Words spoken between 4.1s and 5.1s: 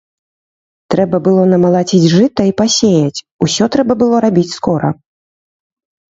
рабіць скора.